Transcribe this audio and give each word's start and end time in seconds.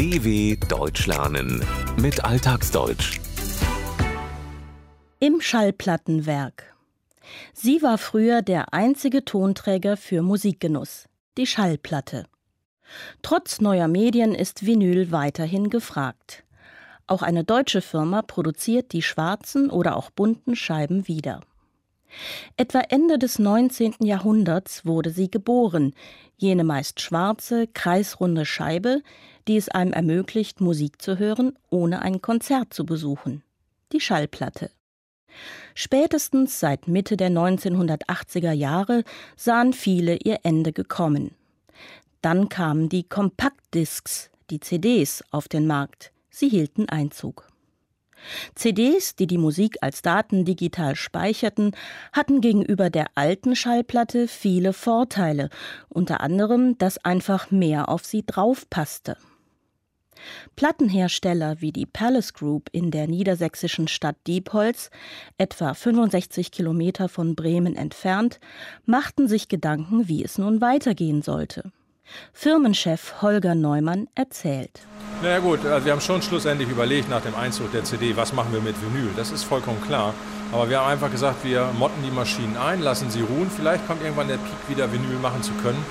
DW 0.00 0.56
Deutsch 0.66 1.06
lernen 1.06 1.62
mit 1.98 2.24
Alltagsdeutsch. 2.24 3.20
Im 5.18 5.42
Schallplattenwerk. 5.42 6.74
Sie 7.52 7.82
war 7.82 7.98
früher 7.98 8.40
der 8.40 8.72
einzige 8.72 9.26
Tonträger 9.26 9.98
für 9.98 10.22
Musikgenuss, 10.22 11.04
die 11.36 11.46
Schallplatte. 11.46 12.24
Trotz 13.20 13.60
neuer 13.60 13.88
Medien 13.88 14.34
ist 14.34 14.64
Vinyl 14.64 15.12
weiterhin 15.12 15.68
gefragt. 15.68 16.44
Auch 17.06 17.20
eine 17.20 17.44
deutsche 17.44 17.82
Firma 17.82 18.22
produziert 18.22 18.92
die 18.92 19.02
schwarzen 19.02 19.68
oder 19.68 19.98
auch 19.98 20.08
bunten 20.08 20.56
Scheiben 20.56 21.08
wieder. 21.08 21.42
Etwa 22.56 22.80
Ende 22.80 23.18
des 23.18 23.38
19. 23.38 23.94
Jahrhunderts 24.00 24.84
wurde 24.84 25.10
sie 25.10 25.30
geboren, 25.30 25.94
jene 26.36 26.64
meist 26.64 27.00
schwarze, 27.00 27.66
kreisrunde 27.66 28.46
Scheibe, 28.46 29.02
die 29.48 29.56
es 29.56 29.68
einem 29.68 29.92
ermöglicht, 29.92 30.60
Musik 30.60 31.00
zu 31.00 31.18
hören, 31.18 31.58
ohne 31.70 32.02
ein 32.02 32.22
Konzert 32.22 32.72
zu 32.74 32.84
besuchen. 32.84 33.42
Die 33.92 34.00
Schallplatte. 34.00 34.70
Spätestens 35.74 36.58
seit 36.60 36.88
Mitte 36.88 37.16
der 37.16 37.30
1980er 37.30 38.52
Jahre 38.52 39.04
sahen 39.36 39.72
viele 39.72 40.16
ihr 40.16 40.40
Ende 40.42 40.72
gekommen. 40.72 41.32
Dann 42.22 42.48
kamen 42.48 42.88
die 42.88 43.04
Kompaktdiscs, 43.04 44.30
die 44.50 44.60
CDs, 44.60 45.24
auf 45.30 45.48
den 45.48 45.66
Markt. 45.66 46.12
Sie 46.28 46.48
hielten 46.48 46.88
Einzug. 46.88 47.49
CDs, 48.54 49.16
die 49.16 49.26
die 49.26 49.38
Musik 49.38 49.76
als 49.80 50.02
Daten 50.02 50.44
digital 50.44 50.96
speicherten, 50.96 51.72
hatten 52.12 52.40
gegenüber 52.40 52.90
der 52.90 53.06
alten 53.14 53.56
Schallplatte 53.56 54.28
viele 54.28 54.72
Vorteile, 54.72 55.50
unter 55.88 56.20
anderem, 56.20 56.78
dass 56.78 57.04
einfach 57.04 57.50
mehr 57.50 57.88
auf 57.88 58.04
sie 58.04 58.24
draufpasste. 58.24 59.16
Plattenhersteller 60.56 61.60
wie 61.60 61.72
die 61.72 61.86
Palace 61.86 62.34
Group 62.34 62.68
in 62.72 62.90
der 62.90 63.06
niedersächsischen 63.06 63.88
Stadt 63.88 64.16
Diepholz, 64.26 64.90
etwa 65.38 65.74
65 65.74 66.52
Kilometer 66.52 67.08
von 67.08 67.34
Bremen 67.34 67.76
entfernt, 67.76 68.40
machten 68.84 69.28
sich 69.28 69.48
Gedanken, 69.48 70.08
wie 70.08 70.22
es 70.24 70.38
nun 70.38 70.60
weitergehen 70.60 71.22
sollte. 71.22 71.72
Firmenchef 72.32 73.22
Holger 73.22 73.54
Neumann 73.54 74.08
erzählt. 74.14 74.80
Na 75.22 75.28
ja 75.28 75.38
gut, 75.38 75.64
also 75.66 75.84
wir 75.84 75.92
haben 75.92 76.00
schon 76.00 76.22
schlussendlich 76.22 76.68
überlegt 76.68 77.10
nach 77.10 77.20
dem 77.20 77.34
Einzug 77.34 77.72
der 77.72 77.84
CD, 77.84 78.16
was 78.16 78.32
machen 78.32 78.52
wir 78.52 78.60
mit 78.60 78.74
Vinyl. 78.80 79.10
Das 79.16 79.30
ist 79.30 79.44
vollkommen 79.44 79.80
klar. 79.82 80.14
Aber 80.52 80.68
wir 80.68 80.80
haben 80.80 80.90
einfach 80.90 81.10
gesagt, 81.10 81.44
wir 81.44 81.70
motten 81.78 82.02
die 82.02 82.10
Maschinen 82.10 82.56
ein, 82.56 82.80
lassen 82.80 83.10
sie 83.10 83.20
ruhen. 83.20 83.50
Vielleicht 83.50 83.86
kommt 83.86 84.02
irgendwann 84.02 84.28
der 84.28 84.38
Peak 84.38 84.68
wieder 84.68 84.92
Vinyl 84.92 85.18
machen 85.18 85.42
zu 85.42 85.52
können. 85.62 85.84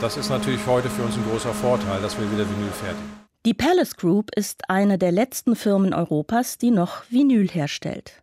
Das 0.00 0.16
ist 0.16 0.30
natürlich 0.30 0.66
heute 0.66 0.88
für 0.88 1.02
uns 1.02 1.16
ein 1.16 1.24
großer 1.30 1.52
Vorteil, 1.52 2.00
dass 2.00 2.18
wir 2.18 2.24
wieder 2.32 2.48
Vinyl 2.48 2.72
fertigen. 2.72 3.20
Die 3.46 3.54
Palace 3.54 3.96
Group 3.96 4.30
ist 4.34 4.68
eine 4.68 4.98
der 4.98 5.12
letzten 5.12 5.56
Firmen 5.56 5.94
Europas, 5.94 6.58
die 6.58 6.70
noch 6.70 7.02
Vinyl 7.08 7.48
herstellt. 7.48 8.19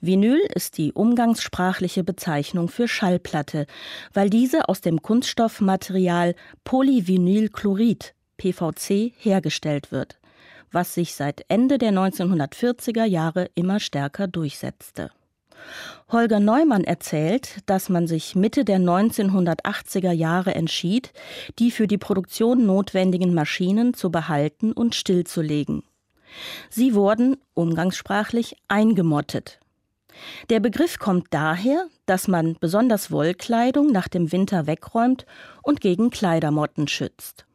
Vinyl 0.00 0.40
ist 0.54 0.78
die 0.78 0.92
umgangssprachliche 0.92 2.04
Bezeichnung 2.04 2.68
für 2.68 2.88
Schallplatte, 2.88 3.66
weil 4.12 4.30
diese 4.30 4.68
aus 4.68 4.80
dem 4.80 5.02
Kunststoffmaterial 5.02 6.34
Polyvinylchlorid 6.64 8.14
PVC 8.36 9.12
hergestellt 9.18 9.92
wird, 9.92 10.18
was 10.70 10.94
sich 10.94 11.14
seit 11.14 11.44
Ende 11.48 11.78
der 11.78 11.92
1940er 11.92 13.04
Jahre 13.04 13.50
immer 13.54 13.80
stärker 13.80 14.26
durchsetzte. 14.26 15.10
Holger 16.10 16.40
Neumann 16.40 16.84
erzählt, 16.84 17.58
dass 17.66 17.88
man 17.88 18.06
sich 18.06 18.34
Mitte 18.34 18.64
der 18.64 18.78
1980er 18.78 20.10
Jahre 20.10 20.54
entschied, 20.54 21.12
die 21.58 21.70
für 21.70 21.86
die 21.86 21.98
Produktion 21.98 22.66
notwendigen 22.66 23.32
Maschinen 23.32 23.94
zu 23.94 24.10
behalten 24.10 24.72
und 24.72 24.94
stillzulegen. 24.94 25.84
Sie 26.70 26.94
wurden, 26.94 27.36
umgangssprachlich, 27.54 28.56
eingemottet. 28.68 29.60
Der 30.50 30.60
Begriff 30.60 30.98
kommt 30.98 31.28
daher, 31.30 31.86
dass 32.06 32.28
man 32.28 32.56
besonders 32.60 33.10
Wollkleidung 33.10 33.92
nach 33.92 34.08
dem 34.08 34.32
Winter 34.32 34.66
wegräumt 34.66 35.26
und 35.62 35.80
gegen 35.80 36.10
Kleidermotten 36.10 36.88
schützt. 36.88 37.46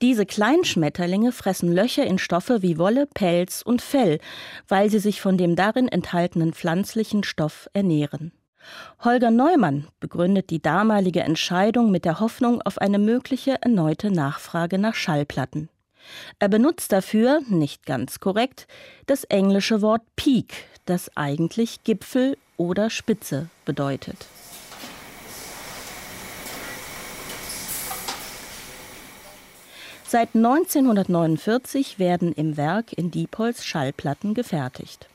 Diese 0.00 0.26
Kleinschmetterlinge 0.26 1.32
fressen 1.32 1.72
Löcher 1.72 2.06
in 2.06 2.18
Stoffe 2.18 2.62
wie 2.62 2.78
Wolle, 2.78 3.06
Pelz 3.06 3.62
und 3.62 3.82
Fell, 3.82 4.20
weil 4.68 4.90
sie 4.90 5.00
sich 5.00 5.20
von 5.20 5.36
dem 5.36 5.56
darin 5.56 5.88
enthaltenen 5.88 6.52
pflanzlichen 6.52 7.24
Stoff 7.24 7.68
ernähren. 7.72 8.32
Holger 9.04 9.30
Neumann 9.30 9.86
begründet 10.00 10.50
die 10.50 10.60
damalige 10.60 11.20
Entscheidung 11.20 11.90
mit 11.90 12.04
der 12.04 12.20
Hoffnung 12.20 12.62
auf 12.62 12.78
eine 12.78 12.98
mögliche 12.98 13.62
erneute 13.62 14.10
Nachfrage 14.10 14.78
nach 14.78 14.94
Schallplatten. 14.94 15.68
Er 16.38 16.48
benutzt 16.48 16.92
dafür, 16.92 17.40
nicht 17.48 17.84
ganz 17.84 18.20
korrekt, 18.20 18.66
das 19.06 19.24
englische 19.24 19.82
Wort 19.82 20.02
Peak, 20.14 20.54
das 20.86 21.16
eigentlich 21.16 21.84
Gipfel 21.84 22.36
oder 22.56 22.90
Spitze 22.90 23.48
bedeutet. 23.64 24.26
Seit 30.08 30.36
1949 30.36 31.98
werden 31.98 32.32
im 32.32 32.56
Werk 32.56 32.92
in 32.92 33.10
Diepholz 33.10 33.64
Schallplatten 33.64 34.34
gefertigt. 34.34 35.08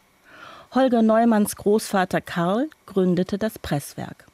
Holger 0.73 1.01
Neumanns 1.01 1.55
Großvater 1.55 2.21
Karl 2.21 2.69
gründete 2.85 3.37
das 3.37 3.57
Presswerk. 3.57 4.25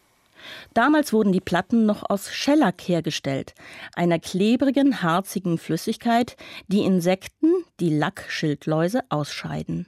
Damals 0.74 1.14
wurden 1.14 1.32
die 1.32 1.42
Platten 1.42 1.86
noch 1.86 2.10
aus 2.10 2.32
Schellack 2.34 2.82
hergestellt, 2.82 3.54
einer 3.96 4.20
klebrigen, 4.20 5.02
harzigen 5.02 5.58
Flüssigkeit, 5.58 6.38
die 6.68 6.84
Insekten, 6.84 7.52
die 7.80 7.96
Lackschildläuse, 7.96 9.02
ausscheiden. 9.10 9.88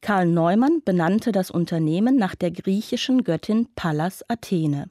Karl 0.00 0.26
Neumann 0.26 0.82
benannte 0.84 1.32
das 1.32 1.50
Unternehmen 1.50 2.16
nach 2.16 2.34
der 2.34 2.50
griechischen 2.50 3.24
Göttin 3.24 3.68
Pallas 3.74 4.24
Athene. 4.28 4.90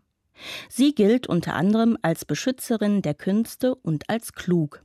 Sie 0.70 0.96
gilt 0.96 1.28
unter 1.28 1.54
anderem 1.54 1.98
als 2.02 2.26
Beschützerin 2.26 3.02
der 3.02 3.14
Künste 3.14 3.76
und 3.76 4.10
als 4.10 4.34
klug. 4.34 4.84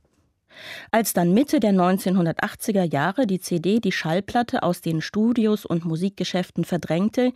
Als 0.91 1.13
dann 1.13 1.33
Mitte 1.33 1.59
der 1.59 1.71
1980er 1.71 2.83
Jahre 2.83 3.27
die 3.27 3.39
CD 3.39 3.79
die 3.79 3.91
Schallplatte 3.91 4.63
aus 4.63 4.81
den 4.81 5.01
Studios 5.01 5.65
und 5.65 5.85
Musikgeschäften 5.85 6.65
verdrängte, 6.65 7.31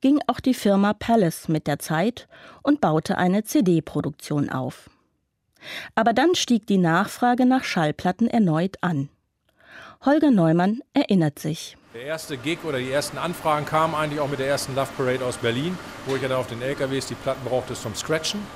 ging 0.00 0.20
auch 0.26 0.40
die 0.40 0.54
Firma 0.54 0.92
Palace 0.92 1.48
mit 1.48 1.66
der 1.66 1.78
Zeit 1.78 2.28
und 2.62 2.80
baute 2.80 3.18
eine 3.18 3.44
CD-Produktion 3.44 4.50
auf. 4.50 4.90
Aber 5.94 6.12
dann 6.12 6.34
stieg 6.34 6.66
die 6.66 6.78
Nachfrage 6.78 7.46
nach 7.46 7.64
Schallplatten 7.64 8.28
erneut 8.28 8.76
an. 8.82 9.08
Holger 10.04 10.30
Neumann 10.30 10.80
erinnert 10.92 11.38
sich. 11.38 11.76
Der 11.96 12.04
erste 12.04 12.36
Gig 12.36 12.58
oder 12.64 12.76
die 12.76 12.92
ersten 12.92 13.16
Anfragen 13.16 13.64
kamen 13.64 13.94
eigentlich 13.94 14.20
auch 14.20 14.28
mit 14.28 14.38
der 14.38 14.48
ersten 14.48 14.74
Love 14.74 14.90
Parade 14.98 15.24
aus 15.24 15.38
Berlin, 15.38 15.78
wo 16.04 16.14
ich 16.14 16.20
ja 16.20 16.28
dann 16.28 16.36
auf 16.36 16.46
den 16.46 16.60
LKWs 16.60 17.06
die 17.06 17.14
Platten 17.14 17.42
brauchte 17.42 17.72
zum 17.72 17.94
Scratchen. 17.94 18.46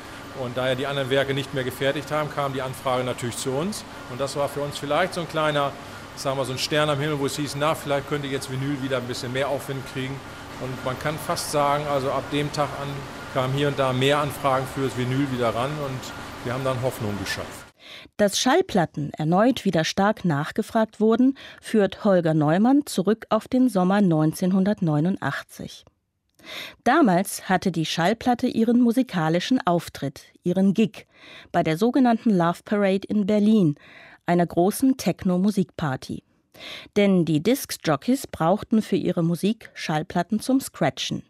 Und 0.45 0.59
da 0.59 0.69
ja 0.69 0.75
die 0.75 0.87
anderen 0.87 1.09
Werke 1.09 1.33
nicht 1.33 1.55
mehr 1.55 1.65
gefertigt 1.65 2.11
haben, 2.11 2.29
kam 2.31 2.53
die 2.53 2.61
Anfrage 2.61 3.03
natürlich 3.03 3.39
zu 3.39 3.53
uns. 3.53 3.83
Und 4.11 4.21
das 4.21 4.37
war 4.37 4.47
für 4.51 4.61
uns 4.61 4.77
vielleicht 4.77 5.15
so 5.15 5.23
ein 5.23 5.29
kleiner, 5.29 5.73
sagen 6.17 6.37
wir 6.37 6.45
so 6.45 6.53
ein 6.53 6.59
Stern 6.59 6.91
am 6.91 7.01
Himmel, 7.01 7.19
wo 7.19 7.25
es 7.25 7.37
hieß, 7.37 7.57
na, 7.59 7.75
vielleicht 7.75 8.11
könnte 8.11 8.29
jetzt 8.29 8.53
Vinyl 8.53 8.83
wieder 8.83 8.99
ein 8.99 9.07
bisschen 9.07 9.33
mehr 9.33 9.49
Aufwind 9.49 9.91
kriegen. 9.95 10.21
Und 10.61 10.85
man 10.85 10.99
kann 10.99 11.17
fast 11.27 11.51
sagen, 11.51 11.87
also 11.91 12.13
ab 12.13 12.25
dem 12.33 12.53
Tag 12.53 12.69
an 12.79 12.89
kamen 13.33 13.55
hier 13.55 13.69
und 13.69 13.79
da 13.79 13.95
mehr 13.95 14.19
Anfragen 14.19 14.67
für 14.75 14.83
das 14.83 14.99
Vinyl 14.99 15.33
wieder 15.33 15.55
ran 15.55 15.71
und 15.87 16.01
wir 16.45 16.53
haben 16.53 16.65
dann 16.65 16.83
Hoffnung 16.83 17.19
geschafft. 17.19 17.70
Dass 18.17 18.39
Schallplatten 18.39 19.13
erneut 19.15 19.65
wieder 19.65 19.85
stark 19.85 20.25
nachgefragt 20.25 21.01
wurden, 21.01 21.37
führt 21.61 22.05
Holger 22.05 22.35
Neumann 22.35 22.87
zurück 22.87 23.27
auf 23.31 23.49
den 23.49 23.69
Sommer 23.69 23.97
1989. 23.97 25.85
Damals 26.85 27.49
hatte 27.49 27.71
die 27.71 27.87
Schallplatte 27.87 28.47
ihren 28.47 28.81
musikalischen 28.81 29.61
Auftritt, 29.67 30.23
ihren 30.43 30.75
Gig, 30.75 31.07
bei 31.53 31.63
der 31.63 31.77
sogenannten 31.77 32.31
Love 32.31 32.61
Parade 32.65 33.07
in 33.09 33.27
Berlin, 33.27 33.75
einer 34.27 34.47
großen 34.47 34.97
Techno-Musikparty. 34.97 36.23
Denn 36.97 37.25
die 37.25 37.43
Disc-Jockeys 37.43 38.27
brauchten 38.27 38.83
für 38.83 38.97
ihre 38.97 39.23
Musik 39.23 39.71
Schallplatten 39.75 40.41
zum 40.41 40.61
Scratchen. 40.61 41.23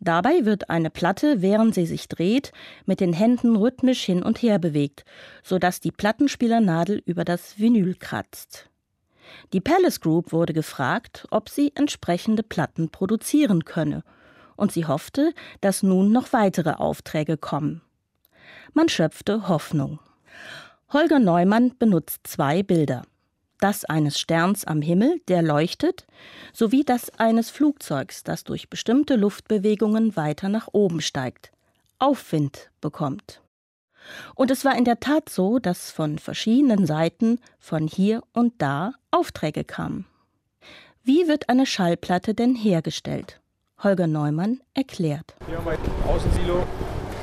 Dabei 0.00 0.44
wird 0.44 0.70
eine 0.70 0.90
Platte, 0.90 1.42
während 1.42 1.74
sie 1.74 1.86
sich 1.86 2.08
dreht, 2.08 2.52
mit 2.84 3.00
den 3.00 3.12
Händen 3.12 3.56
rhythmisch 3.56 4.04
hin 4.04 4.22
und 4.22 4.42
her 4.42 4.58
bewegt, 4.58 5.04
sodass 5.42 5.80
die 5.80 5.92
Plattenspielernadel 5.92 7.02
über 7.04 7.24
das 7.24 7.58
Vinyl 7.58 7.94
kratzt. 7.94 8.68
Die 9.52 9.60
Palace 9.60 10.00
Group 10.00 10.32
wurde 10.32 10.52
gefragt, 10.52 11.26
ob 11.30 11.48
sie 11.48 11.72
entsprechende 11.74 12.42
Platten 12.42 12.90
produzieren 12.90 13.64
könne 13.64 14.02
und 14.56 14.72
sie 14.72 14.86
hoffte, 14.86 15.32
dass 15.60 15.82
nun 15.82 16.12
noch 16.12 16.32
weitere 16.32 16.72
Aufträge 16.72 17.36
kommen. 17.36 17.82
Man 18.72 18.88
schöpfte 18.88 19.48
Hoffnung. 19.48 19.98
Holger 20.92 21.18
Neumann 21.18 21.76
benutzt 21.78 22.20
zwei 22.26 22.62
Bilder. 22.62 23.02
Das 23.58 23.84
eines 23.86 24.18
Sterns 24.18 24.64
am 24.64 24.82
Himmel, 24.82 25.20
der 25.28 25.42
leuchtet, 25.42 26.06
sowie 26.52 26.84
das 26.84 27.10
eines 27.18 27.50
Flugzeugs, 27.50 28.22
das 28.22 28.44
durch 28.44 28.68
bestimmte 28.68 29.16
Luftbewegungen 29.16 30.14
weiter 30.14 30.48
nach 30.48 30.68
oben 30.72 31.00
steigt, 31.00 31.52
Aufwind 31.98 32.70
bekommt. 32.80 33.40
Und 34.34 34.50
es 34.50 34.64
war 34.64 34.76
in 34.76 34.84
der 34.84 35.00
Tat 35.00 35.30
so, 35.30 35.58
dass 35.58 35.90
von 35.90 36.18
verschiedenen 36.18 36.86
Seiten, 36.86 37.40
von 37.58 37.86
hier 37.88 38.22
und 38.32 38.54
da, 38.58 38.92
Aufträge 39.10 39.64
kamen. 39.64 40.06
Wie 41.02 41.26
wird 41.26 41.48
eine 41.48 41.66
Schallplatte 41.66 42.34
denn 42.34 42.54
hergestellt? 42.54 43.40
Holger 43.82 44.06
Neumann 44.06 44.60
erklärt. 44.74 45.34
Hier 45.46 45.58
haben 45.58 45.64
wir 45.64 45.72
ein 45.72 46.08
Außensilo, 46.08 46.66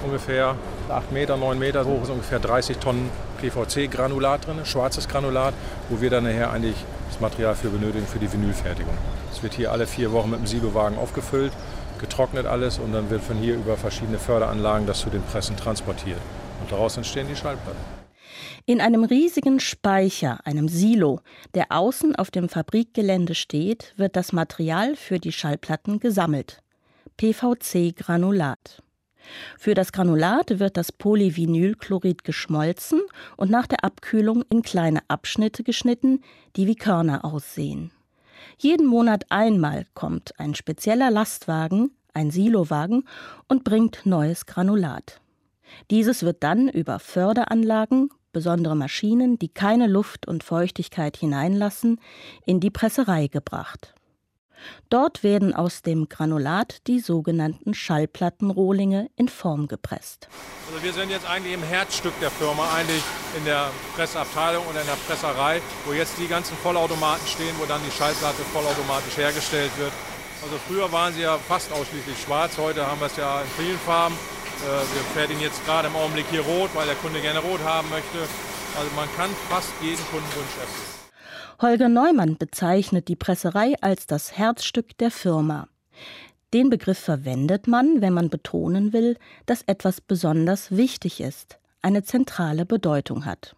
ungefähr 0.03 0.55
8 0.89 1.11
Meter, 1.11 1.37
9 1.37 1.59
Meter 1.59 1.85
hoch, 1.85 2.03
ist 2.03 2.09
ungefähr 2.09 2.39
30 2.39 2.77
Tonnen 2.77 3.09
PVC-Granulat 3.43 4.47
drin, 4.47 4.65
schwarzes 4.65 5.07
Granulat, 5.09 5.53
wo 5.89 5.99
wir 5.99 6.09
dann 6.09 6.23
nachher 6.23 6.51
eigentlich 6.51 6.75
das 7.09 7.19
Material 7.19 7.55
für 7.55 7.69
benötigen 7.69 8.07
für 8.07 8.19
die 8.19 8.31
Vinylfertigung. 8.31 8.93
Es 9.31 9.43
wird 9.43 9.53
hier 9.53 9.71
alle 9.71 9.85
vier 9.85 10.13
Wochen 10.13 10.29
mit 10.29 10.39
dem 10.39 10.47
Silowagen 10.47 10.97
aufgefüllt, 10.97 11.51
getrocknet 11.99 12.45
alles 12.45 12.79
und 12.79 12.93
dann 12.93 13.09
wird 13.09 13.21
von 13.21 13.37
hier 13.37 13.55
über 13.55 13.75
verschiedene 13.75 14.17
Förderanlagen 14.17 14.87
das 14.87 14.99
zu 14.99 15.09
den 15.09 15.21
Pressen 15.23 15.57
transportiert. 15.57 16.19
Und 16.61 16.71
daraus 16.71 16.95
entstehen 16.95 17.27
die 17.27 17.35
Schallplatten. 17.35 17.81
In 18.65 18.79
einem 18.79 19.03
riesigen 19.03 19.59
Speicher, 19.59 20.39
einem 20.45 20.69
Silo, 20.69 21.19
der 21.53 21.65
außen 21.69 22.15
auf 22.15 22.31
dem 22.31 22.47
Fabrikgelände 22.47 23.35
steht, 23.35 23.93
wird 23.97 24.15
das 24.15 24.31
Material 24.31 24.95
für 24.95 25.19
die 25.19 25.33
Schallplatten 25.33 25.99
gesammelt. 25.99 26.61
PVC-Granulat. 27.17 28.82
Für 29.57 29.73
das 29.73 29.91
Granulat 29.91 30.59
wird 30.59 30.77
das 30.77 30.91
Polyvinylchlorid 30.91 32.23
geschmolzen 32.23 33.01
und 33.37 33.49
nach 33.49 33.67
der 33.67 33.83
Abkühlung 33.83 34.43
in 34.49 34.61
kleine 34.61 34.99
Abschnitte 35.07 35.63
geschnitten, 35.63 36.21
die 36.55 36.67
wie 36.67 36.75
Körner 36.75 37.25
aussehen. 37.25 37.91
Jeden 38.57 38.85
Monat 38.87 39.25
einmal 39.29 39.85
kommt 39.93 40.39
ein 40.39 40.55
spezieller 40.55 41.11
Lastwagen, 41.11 41.91
ein 42.13 42.31
Silowagen, 42.31 43.07
und 43.47 43.63
bringt 43.63 44.05
neues 44.05 44.45
Granulat. 44.45 45.21
Dieses 45.89 46.23
wird 46.23 46.43
dann 46.43 46.69
über 46.69 46.99
Förderanlagen, 46.99 48.09
besondere 48.31 48.75
Maschinen, 48.75 49.39
die 49.39 49.49
keine 49.49 49.87
Luft 49.87 50.27
und 50.27 50.43
Feuchtigkeit 50.43 51.17
hineinlassen, 51.17 51.99
in 52.45 52.59
die 52.59 52.71
Presserei 52.71 53.27
gebracht. 53.27 53.93
Dort 54.89 55.23
werden 55.23 55.53
aus 55.53 55.81
dem 55.81 56.07
Granulat 56.09 56.85
die 56.87 56.99
sogenannten 56.99 57.73
Schallplattenrohlinge 57.73 59.09
in 59.15 59.27
Form 59.27 59.67
gepresst. 59.67 60.27
Also 60.67 60.83
wir 60.83 60.93
sind 60.93 61.09
jetzt 61.09 61.27
eigentlich 61.29 61.53
im 61.53 61.63
Herzstück 61.63 62.13
der 62.21 62.31
Firma, 62.31 62.71
eigentlich 62.73 63.03
in 63.37 63.45
der 63.45 63.69
Pressabteilung 63.95 64.65
oder 64.67 64.81
in 64.81 64.87
der 64.87 64.97
Presserei, 65.07 65.61
wo 65.85 65.93
jetzt 65.93 66.17
die 66.19 66.27
ganzen 66.27 66.55
Vollautomaten 66.57 67.27
stehen, 67.27 67.55
wo 67.59 67.65
dann 67.65 67.81
die 67.85 67.91
Schallplatte 67.91 68.43
vollautomatisch 68.53 69.17
hergestellt 69.17 69.71
wird. 69.77 69.91
Also 70.43 70.57
früher 70.67 70.91
waren 70.91 71.13
sie 71.13 71.21
ja 71.21 71.37
fast 71.37 71.71
ausschließlich 71.71 72.21
schwarz, 72.21 72.57
heute 72.57 72.85
haben 72.85 72.99
wir 72.99 73.07
es 73.07 73.15
ja 73.15 73.41
in 73.41 73.63
vielen 73.63 73.79
Farben. 73.79 74.15
Äh, 74.15 74.65
wir 74.65 75.03
fertigen 75.13 75.41
jetzt 75.41 75.65
gerade 75.65 75.87
im 75.87 75.95
Augenblick 75.95 76.25
hier 76.29 76.41
rot, 76.41 76.69
weil 76.73 76.85
der 76.85 76.95
Kunde 76.95 77.21
gerne 77.21 77.39
rot 77.39 77.61
haben 77.63 77.89
möchte. 77.89 78.19
Also 78.77 78.89
man 78.95 79.07
kann 79.15 79.29
fast 79.49 79.71
jeden 79.81 80.03
Kundenwunsch 80.07 80.57
erfüllen. 80.59 80.92
Holger 81.63 81.87
Neumann 81.87 82.35
bezeichnet 82.35 83.07
die 83.07 83.15
Presserei 83.15 83.75
als 83.79 84.05
das 84.05 84.37
Herzstück 84.37 84.97
der 84.97 85.09
Firma. 85.09 85.69
Den 86.53 86.69
Begriff 86.69 86.99
verwendet 86.99 87.67
man, 87.67 88.01
wenn 88.01 88.11
man 88.11 88.29
betonen 88.29 88.91
will, 88.91 89.15
dass 89.45 89.61
etwas 89.61 90.01
besonders 90.01 90.75
wichtig 90.75 91.21
ist, 91.21 91.59
eine 91.81 92.03
zentrale 92.03 92.65
Bedeutung 92.65 93.23
hat. 93.23 93.55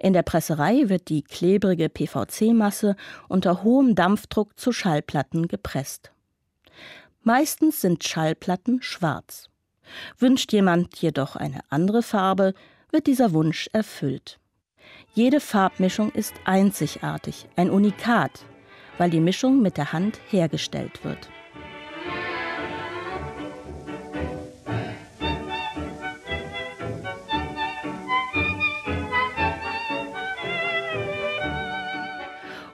In 0.00 0.12
der 0.12 0.24
Presserei 0.24 0.88
wird 0.88 1.08
die 1.08 1.22
klebrige 1.22 1.88
PVC-Masse 1.88 2.96
unter 3.28 3.62
hohem 3.62 3.94
Dampfdruck 3.94 4.58
zu 4.58 4.72
Schallplatten 4.72 5.46
gepresst. 5.46 6.10
Meistens 7.22 7.80
sind 7.80 8.02
Schallplatten 8.02 8.82
schwarz. 8.82 9.48
Wünscht 10.18 10.52
jemand 10.52 10.96
jedoch 10.96 11.36
eine 11.36 11.60
andere 11.68 12.02
Farbe, 12.02 12.54
wird 12.90 13.06
dieser 13.06 13.32
Wunsch 13.32 13.70
erfüllt. 13.72 14.39
Jede 15.14 15.40
Farbmischung 15.40 16.12
ist 16.12 16.34
einzigartig, 16.44 17.46
ein 17.56 17.70
Unikat, 17.70 18.44
weil 18.98 19.10
die 19.10 19.20
Mischung 19.20 19.60
mit 19.60 19.76
der 19.76 19.92
Hand 19.92 20.20
hergestellt 20.30 21.04
wird. 21.04 21.30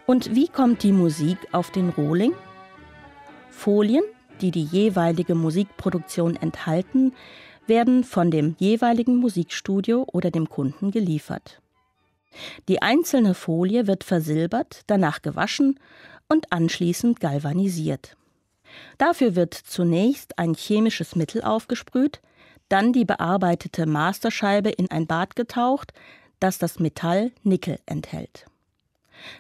Und 0.07 0.35
wie 0.37 0.47
kommt 0.47 0.85
die 0.85 0.93
Musik 0.93 1.39
auf 1.51 1.71
den 1.73 1.89
Rohling? 1.89 2.33
Folien, 3.51 4.05
die 4.41 4.53
die 4.53 4.63
jeweilige 4.63 5.35
Musikproduktion 5.35 6.37
enthalten, 6.37 7.13
werden 7.67 8.05
von 8.05 8.31
dem 8.31 8.55
jeweiligen 8.59 9.17
Musikstudio 9.17 10.07
oder 10.13 10.31
dem 10.31 10.49
Kunden 10.49 10.93
geliefert. 10.93 11.61
Die 12.69 12.83
einzelne 12.83 13.35
Folie 13.35 13.87
wird 13.87 14.05
versilbert, 14.05 14.83
danach 14.87 15.23
gewaschen 15.23 15.79
und 16.29 16.53
anschließend 16.53 17.21
galvanisiert. 17.21 18.17
Dafür 18.99 19.37
wird 19.37 19.55
zunächst 19.55 20.39
ein 20.39 20.55
chemisches 20.55 21.17
Mittel 21.17 21.43
aufgesprüht, 21.43 22.21
dann 22.69 22.93
die 22.93 23.05
bearbeitete 23.05 23.87
Masterscheibe 23.87 24.71
in 24.71 24.91
ein 24.91 25.07
Bad 25.07 25.37
getaucht, 25.37 25.93
das 26.41 26.59
das 26.59 26.79
Metall 26.79 27.33
Nickel 27.43 27.79
enthält. 27.87 28.47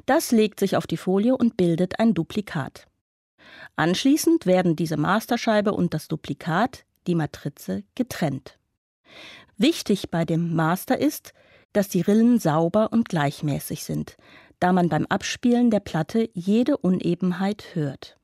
Das 0.06 0.32
legt 0.32 0.60
sich 0.60 0.76
auf 0.76 0.86
die 0.86 0.96
Folie 0.96 1.36
und 1.36 1.56
bildet 1.56 1.98
ein 1.98 2.14
Duplikat. 2.14 2.86
Anschließend 3.76 4.46
werden 4.46 4.76
diese 4.76 4.96
Masterscheibe 4.96 5.72
und 5.72 5.92
das 5.92 6.08
Duplikat, 6.08 6.84
die 7.06 7.14
Matrize, 7.14 7.82
getrennt. 7.94 8.58
Wichtig 9.58 10.10
bei 10.10 10.24
dem 10.24 10.54
Master 10.54 10.98
ist, 10.98 11.32
dass 11.76 11.88
die 11.88 12.00
Rillen 12.00 12.38
sauber 12.38 12.92
und 12.92 13.08
gleichmäßig 13.08 13.84
sind, 13.84 14.16
da 14.60 14.72
man 14.72 14.88
beim 14.88 15.06
Abspielen 15.06 15.70
der 15.70 15.80
Platte 15.80 16.30
jede 16.32 16.78
Unebenheit 16.78 17.74
hört. 17.74 18.16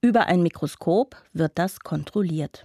Über 0.00 0.26
ein 0.26 0.42
Mikroskop 0.42 1.16
wird 1.32 1.52
das 1.54 1.80
kontrolliert. 1.80 2.64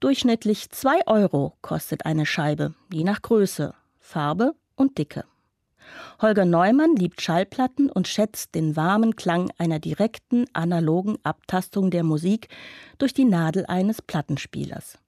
Durchschnittlich 0.00 0.70
2 0.70 1.06
Euro 1.06 1.52
kostet 1.60 2.06
eine 2.06 2.24
Scheibe, 2.24 2.74
je 2.90 3.04
nach 3.04 3.20
Größe, 3.20 3.74
Farbe 4.00 4.54
und 4.76 4.96
Dicke. 4.96 5.24
Holger 6.20 6.44
Neumann 6.44 6.96
liebt 6.96 7.20
Schallplatten 7.20 7.90
und 7.90 8.08
schätzt 8.08 8.54
den 8.54 8.76
warmen 8.76 9.16
Klang 9.16 9.52
einer 9.58 9.78
direkten, 9.78 10.46
analogen 10.54 11.18
Abtastung 11.22 11.90
der 11.90 12.04
Musik 12.04 12.48
durch 12.98 13.12
die 13.12 13.24
Nadel 13.26 13.66
eines 13.66 14.00
Plattenspielers. 14.00 14.98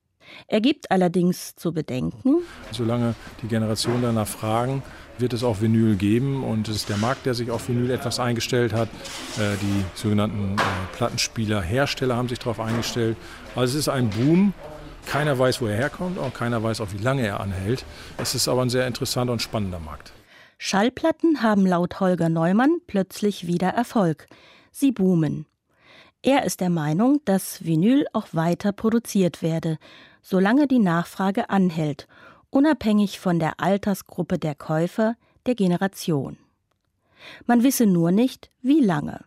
Er 0.48 0.60
gibt 0.60 0.90
allerdings 0.90 1.56
zu 1.56 1.72
bedenken, 1.72 2.42
solange 2.70 3.14
die 3.42 3.48
Generationen 3.48 4.02
danach 4.02 4.26
fragen, 4.26 4.82
wird 5.18 5.32
es 5.32 5.44
auch 5.44 5.60
Vinyl 5.60 5.96
geben 5.96 6.42
und 6.42 6.68
es 6.68 6.76
ist 6.76 6.88
der 6.88 6.96
Markt, 6.96 7.26
der 7.26 7.34
sich 7.34 7.50
auf 7.50 7.68
Vinyl 7.68 7.90
etwas 7.90 8.18
eingestellt 8.18 8.72
hat. 8.72 8.88
Äh, 9.38 9.56
die 9.60 9.84
sogenannten 9.94 10.56
äh, 10.56 10.96
Plattenspieler, 10.96 11.60
Hersteller 11.62 12.16
haben 12.16 12.28
sich 12.28 12.38
darauf 12.38 12.60
eingestellt. 12.60 13.16
Also 13.54 13.74
es 13.74 13.80
ist 13.80 13.88
ein 13.88 14.10
Boom. 14.10 14.52
Keiner 15.06 15.38
weiß, 15.38 15.60
wo 15.60 15.66
er 15.66 15.76
herkommt 15.76 16.18
und 16.18 16.34
keiner 16.34 16.62
weiß 16.62 16.80
auch, 16.80 16.88
wie 16.92 17.02
lange 17.02 17.26
er 17.26 17.40
anhält. 17.40 17.84
Es 18.16 18.34
ist 18.34 18.48
aber 18.48 18.62
ein 18.62 18.70
sehr 18.70 18.86
interessanter 18.86 19.34
und 19.34 19.42
spannender 19.42 19.78
Markt. 19.78 20.12
Schallplatten 20.56 21.42
haben 21.42 21.66
laut 21.66 22.00
Holger 22.00 22.30
Neumann 22.30 22.78
plötzlich 22.86 23.46
wieder 23.46 23.68
Erfolg. 23.68 24.26
Sie 24.70 24.92
boomen. 24.92 25.46
Er 26.22 26.44
ist 26.44 26.60
der 26.60 26.70
Meinung, 26.70 27.20
dass 27.26 27.62
Vinyl 27.64 28.06
auch 28.14 28.28
weiter 28.32 28.72
produziert 28.72 29.42
werde 29.42 29.76
solange 30.24 30.66
die 30.66 30.78
Nachfrage 30.80 31.50
anhält, 31.50 32.08
unabhängig 32.50 33.20
von 33.20 33.38
der 33.38 33.60
Altersgruppe 33.60 34.38
der 34.38 34.54
Käufer, 34.54 35.16
der 35.46 35.54
Generation. 35.54 36.38
Man 37.46 37.62
wisse 37.62 37.86
nur 37.86 38.10
nicht, 38.10 38.50
wie 38.62 38.80
lange. 38.80 39.24